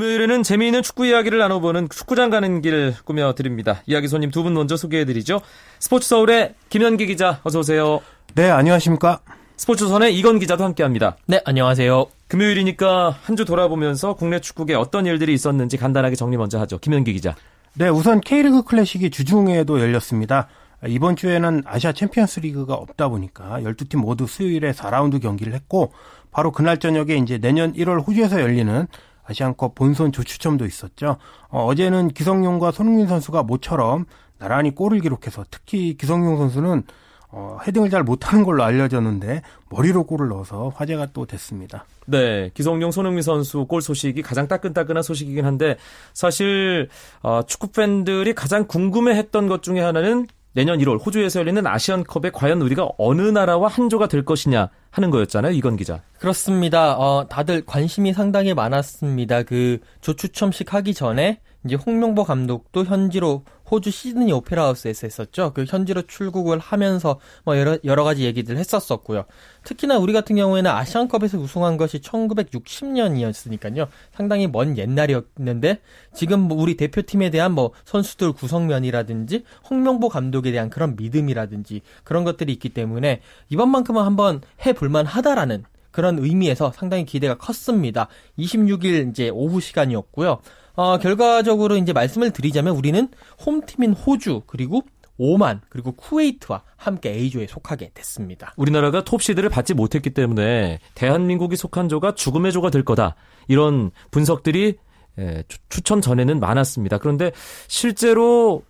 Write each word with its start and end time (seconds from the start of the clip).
금요일에는 0.00 0.42
재미있는 0.42 0.82
축구 0.82 1.06
이야기를 1.06 1.38
나눠보는 1.38 1.88
축구장 1.88 2.28
가는 2.28 2.60
길 2.60 2.94
꾸며드립니다. 3.06 3.82
이야기 3.86 4.08
손님 4.08 4.30
두 4.30 4.42
분 4.42 4.52
먼저 4.52 4.76
소개해드리죠. 4.76 5.40
스포츠 5.78 6.06
서울의 6.08 6.54
김현기 6.68 7.06
기자 7.06 7.40
어서 7.44 7.60
오세요. 7.60 8.00
네, 8.34 8.50
안녕하십니까. 8.50 9.20
스포츠조선의 9.56 10.14
이건 10.18 10.38
기자도 10.38 10.62
함께합니다. 10.64 11.16
네, 11.26 11.40
안녕하세요. 11.46 12.06
금요일이니까 12.28 13.16
한 13.22 13.36
주 13.36 13.46
돌아보면서 13.46 14.12
국내 14.14 14.38
축구계 14.38 14.74
어떤 14.74 15.06
일들이 15.06 15.32
있었는지 15.32 15.78
간단하게 15.78 16.14
정리 16.14 16.36
먼저 16.36 16.60
하죠. 16.60 16.76
김현기 16.78 17.14
기자. 17.14 17.34
네, 17.74 17.88
우선 17.88 18.20
K리그 18.20 18.64
클래식이 18.64 19.08
주중에도 19.08 19.80
열렸습니다. 19.80 20.48
이번 20.86 21.16
주에는 21.16 21.62
아시아 21.64 21.92
챔피언스 21.92 22.40
리그가 22.40 22.74
없다 22.74 23.08
보니까 23.08 23.60
12팀 23.62 23.96
모두 23.96 24.26
수요일에 24.26 24.72
4라운드 24.72 25.22
경기를 25.22 25.54
했고 25.54 25.92
바로 26.30 26.52
그날 26.52 26.78
저녁에 26.78 27.14
이제 27.16 27.38
내년 27.38 27.72
1월 27.72 28.06
호주에서 28.06 28.42
열리는 28.42 28.86
아시안컵 29.28 29.74
본선 29.74 30.12
조추첨도 30.12 30.66
있었죠. 30.66 31.16
어, 31.48 31.74
제는 31.74 32.08
기성용과 32.08 32.70
손흥민 32.70 33.06
선수가 33.06 33.42
모처럼 33.44 34.06
나란히 34.38 34.74
골을 34.74 35.00
기록해서 35.00 35.44
특히 35.50 35.96
기성용 35.96 36.36
선수는 36.38 36.82
어, 37.28 37.58
헤딩을 37.66 37.90
잘 37.90 38.02
못하는 38.02 38.44
걸로 38.44 38.62
알려졌는데 38.62 39.42
머리로 39.68 40.04
골을 40.04 40.28
넣어서 40.28 40.72
화제가 40.74 41.08
또 41.12 41.26
됐습니다. 41.26 41.84
네, 42.06 42.50
기성용, 42.54 42.92
손흥민 42.92 43.22
선수 43.22 43.66
골 43.66 43.82
소식이 43.82 44.22
가장 44.22 44.46
따끈따끈한 44.46 45.02
소식이긴 45.02 45.44
한데 45.44 45.76
사실 46.14 46.88
어, 47.22 47.42
축구 47.46 47.72
팬들이 47.72 48.34
가장 48.34 48.66
궁금해했던 48.66 49.48
것 49.48 49.62
중에 49.62 49.80
하나는 49.80 50.26
내년 50.56 50.78
1월 50.78 51.04
호주에서 51.04 51.40
열리는 51.40 51.66
아시안컵에 51.66 52.30
과연 52.32 52.62
우리가 52.62 52.88
어느 52.96 53.20
나라와 53.20 53.68
한조가 53.68 54.08
될 54.08 54.24
것이냐 54.24 54.70
하는 54.90 55.10
거였잖아요, 55.10 55.52
이건 55.52 55.76
기자. 55.76 56.00
그렇습니다. 56.18 56.96
어, 56.96 57.26
다들 57.28 57.66
관심이 57.66 58.14
상당히 58.14 58.54
많았습니다. 58.54 59.42
그 59.42 59.80
조추첨식 60.00 60.72
하기 60.72 60.94
전에 60.94 61.40
이제 61.66 61.74
홍명보 61.74 62.24
감독도 62.24 62.84
현지로 62.86 63.44
호주 63.70 63.90
시드니 63.90 64.32
오페라 64.32 64.64
하우스에서 64.64 65.06
했었죠. 65.06 65.52
그 65.52 65.64
현지로 65.66 66.02
출국을 66.02 66.58
하면서 66.58 67.18
뭐 67.44 67.58
여러 67.58 67.78
여러 67.84 68.04
가지 68.04 68.24
얘기들 68.24 68.56
했었었고요. 68.56 69.24
특히나 69.64 69.98
우리 69.98 70.12
같은 70.12 70.36
경우에는 70.36 70.70
아시안컵에서 70.70 71.38
우승한 71.38 71.76
것이 71.76 71.98
1960년이었으니까요. 72.00 73.88
상당히 74.12 74.46
먼 74.46 74.78
옛날이었는데 74.78 75.80
지금 76.14 76.40
뭐 76.40 76.60
우리 76.60 76.76
대표팀에 76.76 77.30
대한 77.30 77.52
뭐 77.52 77.72
선수들 77.84 78.32
구성면이라든지 78.32 79.44
홍명보 79.68 80.08
감독에 80.08 80.52
대한 80.52 80.70
그런 80.70 80.96
믿음이라든지 80.96 81.82
그런 82.04 82.24
것들이 82.24 82.52
있기 82.52 82.70
때문에 82.70 83.20
이번만큼은 83.48 84.02
한번 84.02 84.40
해 84.64 84.72
볼만 84.72 85.06
하다라는 85.06 85.64
그런 85.96 86.18
의미에서 86.18 86.72
상당히 86.72 87.06
기대가 87.06 87.38
컸습니다. 87.38 88.08
26일 88.38 89.08
이제 89.08 89.30
오후 89.30 89.62
시간이었고요. 89.62 90.40
어, 90.74 90.98
결과적으로 90.98 91.78
이제 91.78 91.94
말씀을 91.94 92.32
드리자면 92.32 92.76
우리는 92.76 93.08
홈팀인 93.46 93.94
호주 93.94 94.42
그리고 94.46 94.82
오만 95.16 95.62
그리고 95.70 95.92
쿠웨이트와 95.92 96.64
함께 96.76 97.12
A조에 97.12 97.46
속하게 97.46 97.92
됐습니다. 97.94 98.52
우리나라가 98.58 99.04
톱시드를 99.04 99.48
받지 99.48 99.72
못했기 99.72 100.10
때문에 100.10 100.80
대한민국이 100.94 101.56
속한 101.56 101.88
조가 101.88 102.14
죽음의 102.14 102.52
조가 102.52 102.68
될 102.68 102.84
거다. 102.84 103.14
이런 103.48 103.90
분석들이 104.10 104.76
예, 105.18 105.44
추천 105.70 106.02
전에는 106.02 106.38
많았습니다. 106.40 106.98
그런데 106.98 107.32
실제로 107.68 108.64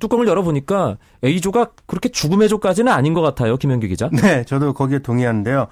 뚜껑을 0.00 0.26
열어보니까 0.26 0.98
A조가 1.22 1.70
그렇게 1.86 2.08
죽음의 2.08 2.48
조까지는 2.48 2.90
아닌 2.90 3.14
것 3.14 3.20
같아요. 3.20 3.56
김현규 3.58 3.86
기자. 3.86 4.10
네, 4.10 4.42
저도 4.42 4.72
거기에 4.74 4.98
동의하는데요. 4.98 5.68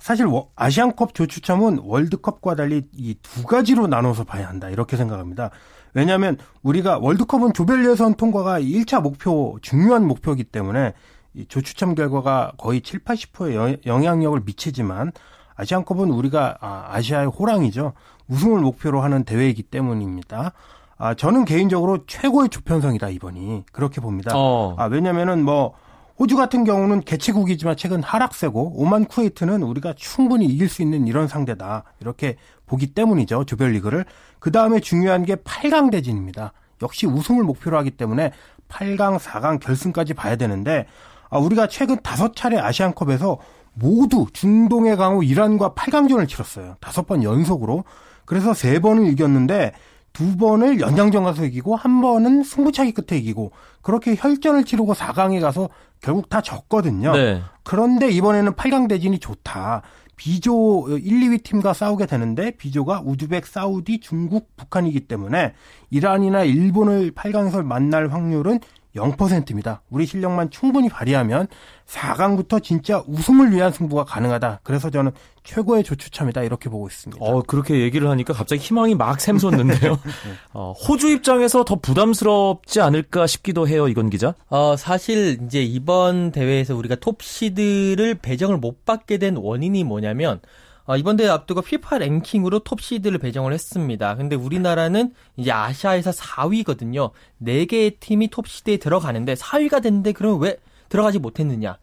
사실 0.00 0.26
아시안컵 0.56 1.14
조추첨은 1.14 1.80
월드컵과 1.84 2.54
달리 2.56 2.82
이 2.96 3.14
두 3.22 3.44
가지로 3.44 3.86
나눠서 3.86 4.24
봐야 4.24 4.48
한다 4.48 4.68
이렇게 4.70 4.96
생각합니다. 4.96 5.50
왜냐하면 5.94 6.38
우리가 6.62 6.98
월드컵은 6.98 7.52
조별 7.52 7.88
예선 7.88 8.14
통과가 8.14 8.60
1차 8.60 9.02
목표 9.02 9.58
중요한 9.62 10.06
목표이기 10.06 10.44
때문에 10.44 10.94
이 11.34 11.46
조추첨 11.46 11.94
결과가 11.94 12.52
거의 12.58 12.80
7, 12.80 13.00
80%의 13.04 13.78
영향력을 13.86 14.40
미치지만 14.44 15.12
아시안컵은 15.56 16.10
우리가 16.10 16.56
아, 16.60 16.86
아시아의 16.90 17.28
호랑이죠. 17.28 17.92
우승을 18.28 18.60
목표로 18.60 19.00
하는 19.02 19.24
대회이기 19.24 19.64
때문입니다. 19.64 20.52
아, 20.96 21.14
저는 21.14 21.44
개인적으로 21.44 22.06
최고의 22.06 22.48
조편성이다 22.48 23.08
이번이 23.10 23.64
그렇게 23.72 24.00
봅니다. 24.00 24.32
어. 24.34 24.74
아, 24.78 24.84
왜냐면은 24.86 25.44
뭐 25.44 25.74
호주 26.20 26.36
같은 26.36 26.64
경우는 26.64 27.00
개최국이지만 27.00 27.78
최근 27.78 28.02
하락세고 28.02 28.74
오만 28.76 29.06
쿠웨이트는 29.06 29.62
우리가 29.62 29.94
충분히 29.96 30.44
이길 30.44 30.68
수 30.68 30.82
있는 30.82 31.06
이런 31.06 31.26
상대다. 31.26 31.84
이렇게 31.98 32.36
보기 32.66 32.88
때문이죠. 32.92 33.46
조별리그를. 33.46 34.04
그 34.38 34.52
다음에 34.52 34.80
중요한 34.80 35.24
게 35.24 35.36
8강 35.36 35.90
대진입니다. 35.90 36.52
역시 36.82 37.06
우승을 37.06 37.42
목표로 37.42 37.78
하기 37.78 37.92
때문에 37.92 38.32
8강, 38.68 39.18
4강 39.18 39.60
결승까지 39.60 40.12
봐야 40.12 40.36
되는데 40.36 40.86
아, 41.30 41.38
우리가 41.38 41.68
최근 41.68 41.96
다섯 42.02 42.36
차례 42.36 42.58
아시안컵에서 42.58 43.38
모두 43.72 44.26
중동의 44.34 44.98
강호 44.98 45.22
이란과 45.22 45.72
8강전을 45.72 46.28
치렀어요. 46.28 46.76
다섯 46.80 47.06
번 47.06 47.22
연속으로. 47.22 47.84
그래서 48.26 48.52
세 48.52 48.78
번을 48.78 49.06
이겼는데 49.06 49.72
두 50.20 50.36
번을 50.36 50.80
연장전 50.80 51.24
가서 51.24 51.46
이기고 51.46 51.76
한 51.76 52.02
번은 52.02 52.42
승부차기 52.42 52.92
끝에 52.92 53.18
이기고 53.18 53.52
그렇게 53.80 54.14
혈전을 54.14 54.64
치르고 54.66 54.92
4강에 54.92 55.40
가서 55.40 55.70
결국 56.02 56.28
다 56.28 56.42
졌거든요. 56.42 57.12
네. 57.12 57.40
그런데 57.62 58.10
이번에는 58.10 58.52
8강 58.52 58.86
대진이 58.86 59.18
좋다. 59.18 59.80
비조 60.16 60.88
1, 60.90 61.00
2위 61.00 61.42
팀과 61.42 61.72
싸우게 61.72 62.04
되는데 62.04 62.50
비조가 62.50 63.00
우즈벡, 63.02 63.46
사우디, 63.46 64.00
중국, 64.00 64.54
북한이기 64.58 65.08
때문에 65.08 65.54
이란이나 65.88 66.44
일본을 66.44 67.12
8강에서 67.12 67.64
만날 67.64 68.08
확률은 68.08 68.60
0%입니다. 68.96 69.80
우리 69.88 70.04
실력만 70.04 70.50
충분히 70.50 70.90
발휘하면 70.90 71.46
4강부터 71.90 72.62
진짜 72.62 73.02
우승을 73.08 73.52
위한 73.52 73.72
승부가 73.72 74.04
가능하다. 74.04 74.60
그래서 74.62 74.90
저는 74.90 75.10
최고의 75.42 75.82
조추첨이다 75.82 76.42
이렇게 76.42 76.70
보고 76.70 76.86
있습니다. 76.86 77.24
어, 77.24 77.42
그렇게 77.42 77.80
얘기를 77.80 78.08
하니까 78.08 78.32
갑자기 78.32 78.62
희망이 78.62 78.94
막 78.94 79.20
샘솟는데요. 79.20 79.98
어, 80.54 80.72
호주 80.72 81.08
입장에서 81.10 81.64
더 81.64 81.76
부담스럽지 81.76 82.80
않을까 82.80 83.26
싶기도 83.26 83.66
해요, 83.66 83.88
이건 83.88 84.08
기자. 84.08 84.34
어, 84.48 84.76
사실 84.76 85.38
이제 85.44 85.62
이번 85.62 86.30
대회에서 86.30 86.76
우리가 86.76 86.96
톱 86.96 87.22
시드를 87.22 88.16
배정을 88.16 88.58
못 88.58 88.84
받게 88.84 89.18
된 89.18 89.36
원인이 89.36 89.82
뭐냐면 89.82 90.40
어, 90.84 90.96
이번 90.96 91.16
대회 91.16 91.28
앞두고 91.28 91.62
피파 91.62 91.98
랭킹으로 91.98 92.60
톱 92.60 92.80
시드를 92.80 93.18
배정을 93.18 93.52
했습니다. 93.52 94.14
근데 94.16 94.36
우리나라는 94.36 95.12
이제 95.36 95.50
아시아에서 95.50 96.10
4위거든요. 96.12 97.10
4개의 97.42 97.98
팀이 98.00 98.28
톱 98.28 98.46
시드에 98.46 98.76
들어가는데 98.76 99.34
4위가 99.34 99.82
됐는데 99.82 100.12
그럼 100.12 100.40
왜 100.40 100.56
들어가지 100.90 101.18
못했느냐? 101.18 101.78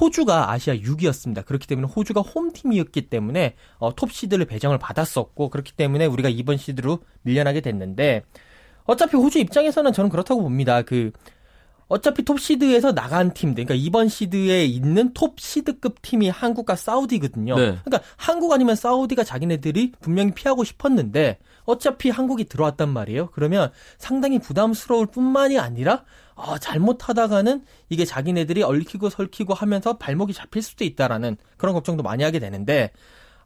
호주가 0.00 0.50
아시아 0.50 0.74
6위였습니다. 0.74 1.46
그렇기 1.46 1.66
때문에 1.66 1.88
호주가 1.88 2.20
홈팀이었기 2.20 3.08
때문에 3.08 3.54
어, 3.78 3.94
톱 3.94 4.12
시드를 4.12 4.44
배정을 4.44 4.76
받았었고 4.78 5.48
그렇기 5.48 5.72
때문에 5.72 6.04
우리가 6.04 6.28
이번 6.28 6.58
시드로 6.58 6.98
밀려나게 7.22 7.62
됐는데 7.62 8.22
어차피 8.84 9.16
호주 9.16 9.38
입장에서는 9.38 9.92
저는 9.92 10.10
그렇다고 10.10 10.42
봅니다. 10.42 10.82
그 10.82 11.12
어차피 11.88 12.22
톱 12.22 12.38
시드에서 12.38 12.92
나간 12.92 13.32
팀들, 13.32 13.64
그러니까 13.64 13.82
이번 13.82 14.08
시드에 14.08 14.66
있는 14.66 15.14
톱 15.14 15.40
시드급 15.40 16.02
팀이 16.02 16.28
한국과 16.28 16.76
사우디거든요. 16.76 17.54
네. 17.56 17.78
그러니까 17.82 18.00
한국 18.16 18.52
아니면 18.52 18.76
사우디가 18.76 19.24
자기네들이 19.24 19.92
분명히 20.00 20.32
피하고 20.32 20.64
싶었는데 20.64 21.38
어차피 21.64 22.10
한국이 22.10 22.44
들어왔단 22.44 22.90
말이에요. 22.90 23.30
그러면 23.32 23.70
상당히 23.96 24.38
부담스러울 24.38 25.06
뿐만이 25.06 25.58
아니라 25.58 26.04
어, 26.38 26.56
잘못하다가는 26.56 27.64
이게 27.88 28.04
자기네들이 28.04 28.62
얽히고 28.62 29.10
설키고 29.10 29.54
하면서 29.54 29.98
발목이 29.98 30.32
잡힐 30.32 30.62
수도 30.62 30.84
있다라는 30.84 31.36
그런 31.56 31.74
걱정도 31.74 32.02
많이 32.04 32.22
하게 32.22 32.38
되는데 32.38 32.92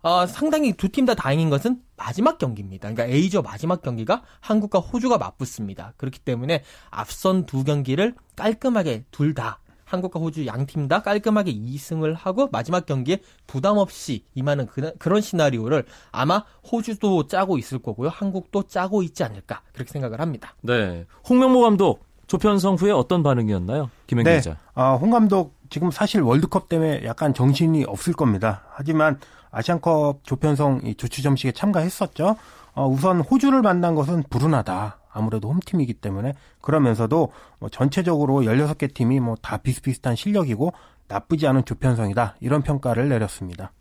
어, 0.02 0.26
상당히 0.26 0.72
두 0.74 0.88
팀 0.90 1.06
다 1.06 1.14
다행인 1.14 1.48
것은 1.48 1.80
마지막 1.96 2.36
경기입니다. 2.38 2.92
그러니까 2.92 3.06
A조 3.16 3.40
마지막 3.42 3.80
경기가 3.82 4.22
한국과 4.40 4.80
호주가 4.80 5.16
맞붙습니다. 5.16 5.94
그렇기 5.96 6.18
때문에 6.18 6.64
앞선 6.90 7.46
두 7.46 7.64
경기를 7.64 8.14
깔끔하게 8.36 9.04
둘 9.10 9.32
다 9.34 9.60
한국과 9.86 10.20
호주 10.20 10.46
양 10.46 10.66
팀 10.66 10.88
다 10.88 11.02
깔끔하게 11.02 11.52
2승을 11.54 12.14
하고 12.16 12.48
마지막 12.50 12.84
경기에 12.86 13.20
부담 13.46 13.78
없이 13.78 14.24
임하는 14.34 14.66
그, 14.66 14.92
그런 14.98 15.20
시나리오를 15.22 15.84
아마 16.10 16.44
호주도 16.70 17.26
짜고 17.26 17.56
있을 17.58 17.78
거고요. 17.78 18.08
한국도 18.10 18.64
짜고 18.64 19.02
있지 19.02 19.22
않을까 19.24 19.62
그렇게 19.72 19.92
생각을 19.92 20.20
합니다. 20.20 20.56
네. 20.62 21.06
홍명보 21.28 21.60
감독 21.62 22.04
조편성 22.32 22.76
후에 22.76 22.92
어떤 22.92 23.22
반응이었나요? 23.22 23.90
김행 24.06 24.24
네. 24.24 24.36
기자. 24.36 24.56
아, 24.74 24.94
홍 24.94 25.10
감독 25.10 25.54
지금 25.68 25.90
사실 25.90 26.22
월드컵 26.22 26.70
때문에 26.70 27.02
약간 27.04 27.34
정신이 27.34 27.84
없을 27.84 28.14
겁니다. 28.14 28.62
하지만 28.70 29.18
아시안컵 29.50 30.20
조편성 30.24 30.94
조추점식에 30.96 31.52
참가했었죠. 31.52 32.36
어, 32.74 32.88
우선 32.88 33.20
호주를 33.20 33.60
만난 33.60 33.94
것은 33.94 34.22
불운하다. 34.30 34.96
아무래도 35.12 35.50
홈팀이기 35.50 35.92
때문에 35.92 36.32
그러면서도 36.62 37.32
뭐 37.58 37.68
전체적으로 37.68 38.40
16개 38.40 38.94
팀이 38.94 39.20
뭐 39.20 39.36
다 39.42 39.58
비슷비슷한 39.58 40.16
실력이고 40.16 40.72
나쁘지 41.08 41.46
않은 41.46 41.66
조편성이다. 41.66 42.36
이런 42.40 42.62
평가를 42.62 43.10
내렸습니다. 43.10 43.72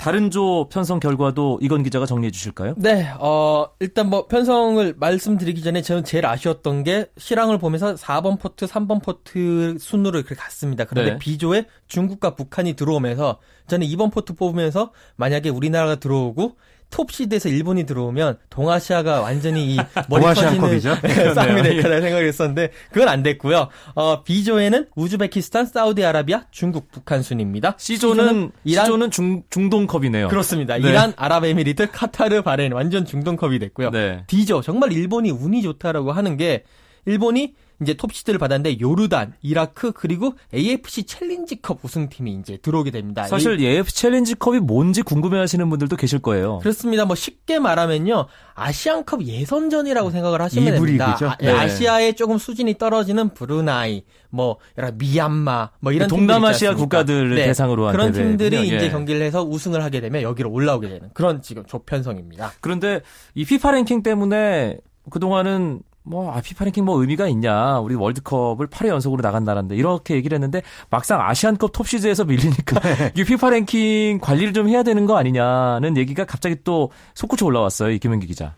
다른 0.00 0.30
조 0.30 0.66
편성 0.70 0.98
결과도 0.98 1.58
이건 1.60 1.82
기자가 1.82 2.06
정리해 2.06 2.30
주실까요? 2.30 2.72
네, 2.78 3.12
어, 3.18 3.66
일단 3.80 4.08
뭐 4.08 4.26
편성을 4.28 4.94
말씀드리기 4.96 5.62
전에 5.62 5.82
저는 5.82 6.04
제일 6.04 6.24
아쉬웠던 6.24 6.84
게 6.84 7.10
실황을 7.18 7.58
보면서 7.58 7.94
4번 7.96 8.40
포트, 8.40 8.64
3번 8.64 9.04
포트 9.04 9.76
순으로 9.78 10.18
이렇게 10.18 10.34
갔습니다. 10.34 10.84
그런데 10.84 11.12
네. 11.12 11.18
B조에 11.18 11.66
중국과 11.86 12.34
북한이 12.34 12.76
들어오면서 12.76 13.40
저는 13.66 13.86
2번 13.88 14.10
포트 14.10 14.34
뽑으면서 14.34 14.92
만약에 15.16 15.50
우리나라가 15.50 15.96
들어오고 15.96 16.56
톱시드에서 16.90 17.48
일본이 17.48 17.84
들어오면 17.84 18.38
동아시아가 18.50 19.20
완전히 19.20 19.74
이 19.74 19.78
머리? 20.08 20.22
터지는 20.22 20.80
싸움이 21.34 21.62
될 21.62 21.82
거라 21.82 22.00
생각했었는데 22.00 22.70
그건 22.90 23.08
안 23.08 23.22
됐고요. 23.22 23.68
어, 23.94 24.22
B조에는 24.24 24.86
우즈베키스탄, 24.94 25.66
사우디아라비아, 25.66 26.46
중국, 26.50 26.90
북한 26.90 27.22
순입니다. 27.22 27.74
C조는 27.78 28.50
이란 28.64 28.84
C조는 28.86 29.10
중 29.10 29.42
중동컵이네요. 29.50 30.28
그렇습니다. 30.28 30.76
네. 30.78 30.88
이란, 30.88 31.12
아랍에미리트, 31.16 31.90
카타르, 31.92 32.42
바레인 32.42 32.72
완전 32.72 33.04
중동컵이 33.04 33.58
됐고요. 33.58 33.90
네. 33.90 34.24
D조. 34.26 34.60
정말 34.62 34.92
일본이 34.92 35.30
운이 35.30 35.62
좋다라고 35.62 36.12
하는 36.12 36.36
게 36.36 36.64
일본이 37.06 37.54
이제 37.82 37.94
톱시드를 37.94 38.38
받았는데 38.38 38.80
요르단, 38.80 39.34
이라크 39.40 39.92
그리고 39.92 40.34
AFC 40.54 41.04
챌린지컵 41.04 41.78
우승팀이 41.82 42.32
이제 42.34 42.58
들어오게 42.58 42.90
됩니다. 42.90 43.24
사실 43.24 43.58
AF 43.58 43.90
챌린지컵이 43.90 44.60
뭔지 44.60 45.02
궁금해하시는 45.02 45.68
분들도 45.70 45.96
계실 45.96 46.18
거예요. 46.18 46.58
그렇습니다. 46.58 47.04
뭐 47.06 47.16
쉽게 47.16 47.58
말하면요. 47.58 48.26
아시안컵 48.54 49.24
예선전이라고 49.24 50.10
생각을 50.10 50.42
하시면 50.42 50.74
됩니다. 50.74 51.16
아, 51.22 51.36
네. 51.40 51.50
아시아에 51.50 52.12
조금 52.12 52.36
수준이 52.36 52.76
떨어지는 52.76 53.30
브루나이, 53.30 54.04
뭐 54.28 54.58
여러 54.76 54.92
미얀마, 54.92 55.70
뭐 55.80 55.92
이런 55.92 56.08
동남아시아? 56.08 56.74
국가들을 56.74 57.34
네. 57.34 57.46
대상으로 57.46 57.86
한 57.86 57.92
그런. 57.92 58.12
팀들이 58.12 58.56
예. 58.56 58.76
이제 58.76 58.90
경기를 58.90 59.22
해서 59.22 59.42
우승을 59.42 59.82
하게 59.82 60.00
되면 60.00 60.22
여기로 60.22 60.50
올라오게 60.50 60.88
되는 60.88 61.08
그런 61.14 61.40
지금 61.40 61.64
조편성입니다. 61.64 62.52
그런데 62.60 63.00
이 63.34 63.44
피파 63.44 63.70
랭킹 63.70 64.02
때문에 64.02 64.76
그동안은 65.08 65.80
뭐, 66.02 66.32
아, 66.32 66.40
피파 66.40 66.64
랭킹 66.64 66.84
뭐 66.84 67.00
의미가 67.00 67.28
있냐. 67.28 67.78
우리 67.80 67.94
월드컵을 67.94 68.68
8회 68.68 68.88
연속으로 68.88 69.22
나간다는데, 69.22 69.76
이렇게 69.76 70.14
얘기를 70.14 70.34
했는데, 70.34 70.62
막상 70.88 71.20
아시안컵 71.20 71.72
톱시즈에서 71.72 72.24
밀리니까, 72.24 72.80
네. 72.80 73.12
이 73.16 73.24
피파 73.24 73.50
랭킹 73.50 74.20
관리를 74.20 74.52
좀 74.52 74.68
해야 74.68 74.82
되는 74.82 75.06
거 75.06 75.16
아니냐는 75.16 75.96
얘기가 75.96 76.24
갑자기 76.24 76.56
또 76.64 76.90
솟구쳐 77.14 77.46
올라왔어요. 77.46 77.90
이 77.90 77.98
김현기 77.98 78.26
기자. 78.26 78.54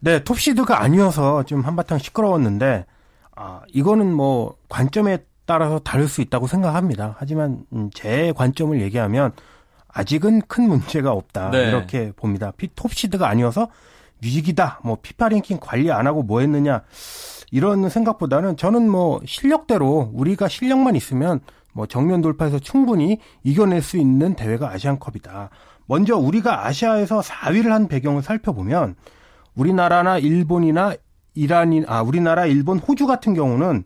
네, 0.00 0.24
톱시드가 0.24 0.82
아니어서 0.82 1.44
좀 1.44 1.60
한바탕 1.60 1.98
시끄러웠는데, 1.98 2.86
아, 3.36 3.60
이거는 3.68 4.12
뭐, 4.12 4.56
관점에 4.68 5.18
따라서 5.46 5.78
다를 5.78 6.08
수 6.08 6.20
있다고 6.20 6.48
생각합니다. 6.48 7.14
하지만, 7.18 7.64
음, 7.72 7.90
제 7.94 8.32
관점을 8.36 8.80
얘기하면, 8.80 9.32
아직은 9.92 10.42
큰 10.42 10.68
문제가 10.68 11.12
없다. 11.12 11.50
네. 11.50 11.68
이렇게 11.68 12.12
봅니다. 12.14 12.52
피, 12.56 12.68
톱시드가 12.74 13.28
아니어서 13.28 13.68
위기다. 14.22 14.80
뭐, 14.84 14.98
피파 15.00 15.28
랭킹 15.28 15.58
관리 15.60 15.90
안 15.90 16.06
하고 16.06 16.22
뭐 16.22 16.40
했느냐. 16.40 16.82
이런 17.50 17.88
생각보다는 17.88 18.56
저는 18.56 18.88
뭐, 18.88 19.20
실력대로 19.26 20.10
우리가 20.12 20.48
실력만 20.48 20.96
있으면 20.96 21.40
뭐, 21.72 21.86
정면 21.86 22.20
돌파해서 22.20 22.58
충분히 22.58 23.18
이겨낼 23.42 23.82
수 23.82 23.96
있는 23.96 24.34
대회가 24.34 24.70
아시안컵이다. 24.70 25.50
먼저 25.86 26.16
우리가 26.16 26.66
아시아에서 26.66 27.20
4위를 27.20 27.68
한 27.68 27.88
배경을 27.88 28.22
살펴보면, 28.22 28.96
우리나라나 29.54 30.18
일본이나 30.18 30.94
이란이 31.34 31.84
아 31.86 32.02
우리나라, 32.02 32.46
일본, 32.46 32.78
호주 32.78 33.06
같은 33.06 33.34
경우는 33.34 33.84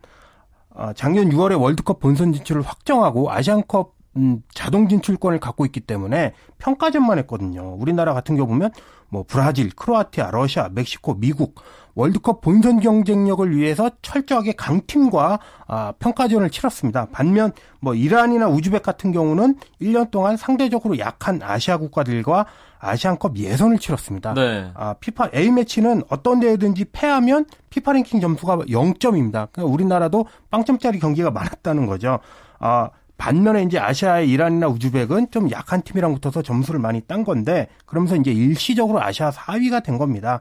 아, 0.75 0.93
작년 0.95 1.31
6월에 1.31 1.61
월드컵 1.61 2.01
본선 2.01 2.33
진출을 2.33 2.63
확정하고 2.63 3.31
아시안컵 3.31 3.95
음, 4.17 4.43
자동 4.53 4.89
진출권을 4.89 5.41
갖고 5.41 5.65
있기 5.67 5.81
때문에 5.81 6.35
평가전만 6.59 7.19
했거든요. 7.19 7.75
우리나라 7.79 8.15
같은 8.15 8.37
경우 8.37 8.49
보면 8.49 8.71
뭐 9.09 9.25
브라질, 9.27 9.71
크로아티아, 9.71 10.31
러시아, 10.31 10.69
멕시코, 10.73 11.15
미국 11.15 11.61
월드컵 11.95 12.41
본선 12.41 12.81
경쟁력을 12.81 13.57
위해서 13.57 13.91
철저하게 14.03 14.53
강팀과 14.53 15.39
아, 15.67 15.93
평가전을 15.99 16.51
치렀습니다. 16.51 17.07
반면 17.13 17.53
뭐 17.81 17.95
이란이나 17.95 18.49
우즈벡 18.49 18.83
같은 18.83 19.13
경우는 19.13 19.57
1년 19.81 20.11
동안 20.11 20.37
상대적으로 20.37 20.99
약한 20.99 21.41
아시아 21.43 21.77
국가들과 21.79 22.47
아시안컵 22.81 23.39
예선을 23.39 23.79
치렀습니다. 23.79 24.35
네. 24.35 24.71
아, 24.75 24.95
피파 24.95 25.31
A 25.35 25.51
매치는 25.51 26.03
어떤 26.11 26.41
대회든지 26.41 26.87
패하면 26.93 27.47
피파 27.71 27.93
랭킹 27.93 28.21
점수가 28.21 28.57
0점입니다. 28.59 29.49
그러니까 29.53 29.65
우리나라도 29.65 30.27
빵점짜리 30.51 30.99
경기가 30.99 31.31
많았다는 31.31 31.87
거죠. 31.87 32.19
아, 32.59 32.91
반면에 33.17 33.63
이제 33.63 33.79
아시아의 33.79 34.29
이란이나 34.29 34.69
우즈벡은 34.69 35.31
좀 35.31 35.51
약한 35.51 35.83
팀이랑 35.83 36.15
붙어서 36.15 36.43
점수를 36.43 36.81
많이 36.81 37.01
딴 37.01 37.25
건데 37.25 37.69
그러면서 37.87 38.17
이제 38.17 38.33
일시적으로 38.33 39.03
아시아 39.03 39.31
4위가 39.31 39.85
된 39.85 39.99
겁니다. 39.99 40.41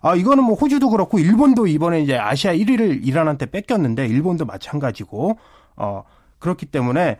아, 0.00 0.14
이거는 0.14 0.44
뭐 0.44 0.54
호주도 0.54 0.90
그렇고 0.90 1.18
일본도 1.18 1.66
이번에 1.66 2.02
이제 2.02 2.16
아시아 2.16 2.52
1위를 2.52 3.06
이란한테 3.06 3.46
뺏겼는데 3.46 4.06
일본도 4.06 4.44
마찬가지고 4.44 5.38
어, 5.76 6.04
그렇기 6.38 6.66
때문에 6.66 7.18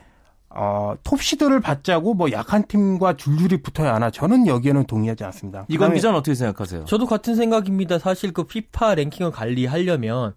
어, 0.51 0.95
톱시드를 1.03 1.61
받자고 1.61 2.15
뭐 2.15 2.31
약한 2.31 2.63
팀과 2.63 3.17
줄줄이 3.17 3.61
붙어야 3.61 3.95
하나 3.95 4.11
저는 4.11 4.47
여기에는 4.47 4.85
동의하지 4.85 5.25
않습니다. 5.25 5.67
이건 5.69 5.95
기자는 5.95 6.17
어떻게 6.17 6.35
생각하세요? 6.35 6.85
저도 6.85 7.07
같은 7.07 7.35
생각입니다. 7.35 7.99
사실 7.99 8.33
그 8.33 8.45
피파 8.45 8.95
랭킹을 8.95 9.33
관리하려면 9.33 10.35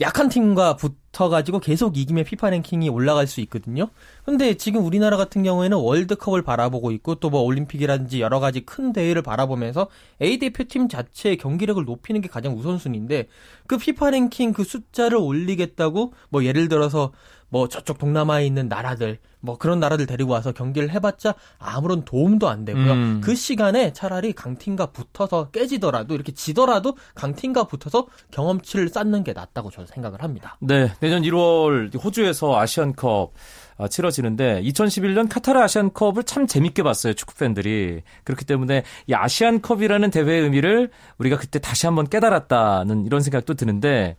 약한 0.00 0.28
팀과 0.30 0.76
붙어가지고 0.76 1.60
계속 1.60 1.98
이기면 1.98 2.24
피파 2.24 2.50
랭킹이 2.50 2.88
올라갈 2.88 3.26
수 3.26 3.40
있거든요. 3.42 3.88
근데 4.24 4.54
지금 4.54 4.84
우리나라 4.84 5.16
같은 5.16 5.42
경우에는 5.42 5.76
월드컵을 5.76 6.42
바라보고 6.42 6.90
있고 6.92 7.16
또 7.16 7.30
뭐 7.30 7.42
올림픽이라든지 7.42 8.20
여러 8.20 8.40
가지 8.40 8.60
큰 8.62 8.92
대회를 8.92 9.22
바라보면서 9.22 9.88
A 10.20 10.38
대표팀 10.38 10.88
자체의 10.88 11.36
경기력을 11.36 11.84
높이는 11.84 12.20
게 12.20 12.28
가장 12.28 12.56
우선순위인데 12.56 13.28
그 13.66 13.78
피파 13.78 14.10
랭킹 14.10 14.52
그 14.52 14.64
숫자를 14.64 15.18
올리겠다고 15.18 16.12
뭐 16.30 16.44
예를 16.44 16.68
들어서 16.68 17.12
뭐 17.50 17.68
저쪽 17.68 17.98
동남아에 17.98 18.46
있는 18.46 18.68
나라들 18.68 19.18
뭐 19.40 19.58
그런 19.58 19.80
나라들 19.80 20.06
데리고 20.06 20.32
와서 20.32 20.52
경기를 20.52 20.90
해봤자 20.90 21.34
아무런 21.58 22.04
도움도 22.04 22.48
안 22.48 22.64
되고요. 22.64 22.92
음. 22.92 23.20
그 23.22 23.34
시간에 23.34 23.92
차라리 23.92 24.32
강팀과 24.32 24.86
붙어서 24.86 25.50
깨지더라도 25.50 26.14
이렇게 26.14 26.32
지더라도 26.32 26.96
강팀과 27.14 27.64
붙어서 27.64 28.06
경험치를 28.30 28.88
쌓는 28.88 29.24
게 29.24 29.32
낫다고 29.32 29.70
저는 29.70 29.86
생각을 29.86 30.22
합니다. 30.22 30.56
네, 30.60 30.92
내년 31.00 31.22
1월 31.22 32.02
호주에서 32.02 32.58
아시안컵 32.58 33.32
아, 33.78 33.88
치러지는데 33.88 34.62
2011년 34.62 35.26
카타르 35.30 35.58
아시안컵을 35.58 36.24
참 36.24 36.46
재밌게 36.46 36.82
봤어요 36.82 37.14
축구 37.14 37.34
팬들이 37.34 38.02
그렇기 38.24 38.44
때문에 38.44 38.82
이 39.06 39.14
아시안컵이라는 39.14 40.10
대회의 40.10 40.42
의미를 40.42 40.90
우리가 41.16 41.38
그때 41.38 41.58
다시 41.58 41.86
한번 41.86 42.06
깨달았다는 42.06 43.06
이런 43.06 43.22
생각도 43.22 43.54
드는데 43.54 44.16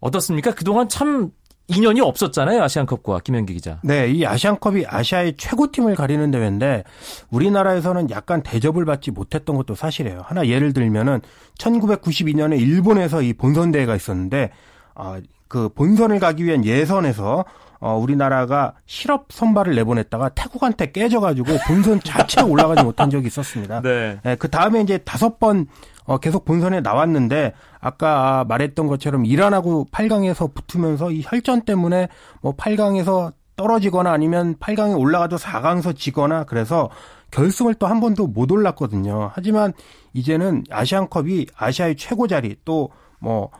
어떻습니까? 0.00 0.52
그동안 0.54 0.90
참 0.90 1.30
인연이 1.74 2.00
없었잖아요 2.00 2.62
아시안컵과 2.62 3.20
김현기 3.20 3.54
기자. 3.54 3.78
네, 3.82 4.08
이 4.08 4.26
아시안컵이 4.26 4.84
아시아의 4.86 5.36
최고팀을 5.36 5.94
가리는 5.94 6.30
대회인데 6.30 6.84
우리나라에서는 7.30 8.10
약간 8.10 8.42
대접을 8.42 8.84
받지 8.84 9.10
못했던 9.10 9.56
것도 9.56 9.74
사실이에요. 9.74 10.22
하나 10.24 10.46
예를 10.46 10.72
들면은 10.72 11.20
1992년에 11.58 12.60
일본에서 12.60 13.22
이 13.22 13.32
본선 13.32 13.72
대회가 13.72 13.94
있었는데 13.94 14.50
아, 14.94 15.20
그 15.48 15.68
본선을 15.70 16.20
가기 16.20 16.44
위한 16.44 16.64
예선에서 16.64 17.44
어, 17.80 17.96
우리나라가 17.96 18.74
실업 18.84 19.26
선발을 19.30 19.74
내보냈다가 19.74 20.30
태국한테 20.30 20.92
깨져가지고 20.92 21.46
본선 21.66 22.00
자체에 22.00 22.44
올라가지 22.44 22.84
못한 22.84 23.08
적이 23.08 23.28
있었습니다. 23.28 23.80
네. 23.82 24.20
예, 24.26 24.36
그 24.36 24.48
다음에 24.50 24.82
이제 24.82 24.98
다섯 24.98 25.38
번 25.38 25.66
어, 26.10 26.18
계속 26.18 26.44
본선에 26.44 26.80
나왔는데 26.80 27.52
아까 27.78 28.44
말했던 28.48 28.88
것처럼 28.88 29.24
이란하고 29.26 29.86
8강에서 29.92 30.52
붙으면서 30.52 31.12
이 31.12 31.22
혈전 31.24 31.62
때문에 31.62 32.08
뭐 32.42 32.56
8강에서 32.56 33.32
떨어지거나 33.54 34.10
아니면 34.10 34.56
8강에 34.56 34.98
올라가도 34.98 35.36
4강에서 35.36 35.94
지거나 35.96 36.42
그래서 36.44 36.90
결승을 37.30 37.74
또 37.74 37.86
한 37.86 38.00
번도 38.00 38.26
못 38.26 38.50
올랐거든요. 38.50 39.30
하지만 39.34 39.72
이제는 40.12 40.64
아시안컵이 40.68 41.46
아시아의 41.56 41.94
최고 41.96 42.26
자리 42.26 42.56
또 42.64 43.01
뭐 43.01 43.50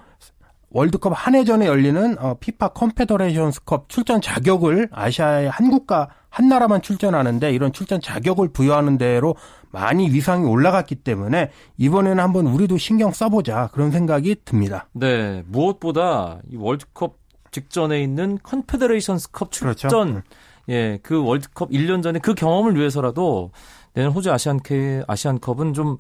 월드컵 0.70 1.12
한 1.14 1.36
해 1.36 1.44
전에 1.44 1.66
열리는 1.66 2.16
어, 2.18 2.34
피파 2.40 2.70
컴페더레이션스컵 2.70 3.88
출전 3.88 4.20
자격을 4.20 4.88
아시아의 4.90 5.50
한 5.50 5.70
국가 5.70 6.08
한 6.28 6.48
나라만 6.48 6.82
출전하는데 6.82 7.52
이런 7.52 7.72
출전 7.72 8.00
자격을 8.00 8.48
부여하는 8.52 8.98
대회로 8.98 9.36
많이 9.70 10.10
위상이 10.10 10.44
올라갔기 10.46 10.96
때문에 10.96 11.50
이번에는 11.78 12.22
한번 12.22 12.46
우리도 12.46 12.78
신경 12.78 13.12
써보자 13.12 13.70
그런 13.72 13.90
생각이 13.90 14.36
듭니다. 14.44 14.88
네, 14.92 15.42
무엇보다 15.46 16.40
이 16.50 16.56
월드컵 16.56 17.18
직전에 17.50 18.00
있는 18.02 18.38
컨페더레이션스컵 18.42 19.50
그렇죠. 19.50 19.88
출전 19.88 20.22
예, 20.68 20.98
그 21.02 21.22
월드컵 21.22 21.70
1년 21.70 22.02
전에 22.02 22.18
그 22.20 22.34
경험을 22.34 22.76
위해서라도 22.76 23.50
내년 23.92 24.12
호주 24.12 24.30
아시안컵 24.30 25.04
아시안컵은 25.08 25.74
좀 25.74 25.96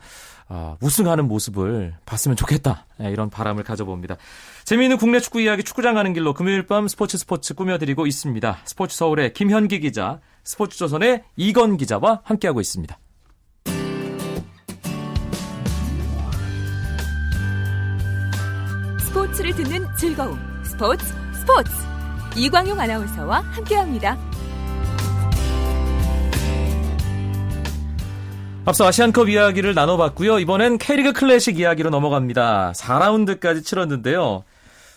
아, 0.48 0.76
우승하는 0.80 1.28
모습을 1.28 1.94
봤으면 2.06 2.36
좋겠다. 2.36 2.86
예, 3.02 3.10
이런 3.10 3.30
바람을 3.30 3.62
가져봅니다. 3.62 4.16
재미있는 4.64 4.96
국내 4.96 5.20
축구 5.20 5.40
이야기 5.40 5.62
축구장 5.62 5.94
가는 5.94 6.12
길로 6.12 6.34
금요일 6.34 6.66
밤 6.66 6.88
스포츠 6.88 7.18
스포츠 7.18 7.54
꾸며드리고 7.54 8.06
있습니다. 8.06 8.58
스포츠 8.64 8.96
서울의 8.96 9.32
김현기 9.32 9.80
기자, 9.80 10.20
스포츠조선의 10.44 11.22
이건 11.36 11.76
기자와 11.76 12.22
함께하고 12.24 12.60
있습니다. 12.60 12.98
스포츠를 19.50 19.54
듣는 19.54 19.86
즐거움. 19.96 20.38
스포츠 20.64 21.04
스포츠. 21.34 21.70
이광용 22.36 22.78
아나운서와 22.78 23.40
함께합니다. 23.40 24.16
앞서 28.64 28.86
아시안컵 28.86 29.28
이야기를 29.28 29.74
나눠봤고요. 29.74 30.38
이번엔 30.38 30.78
K리그 30.78 31.12
클래식 31.12 31.58
이야기로 31.58 31.90
넘어갑니다. 31.90 32.72
4라운드까지 32.76 33.64
치렀는데요. 33.64 34.44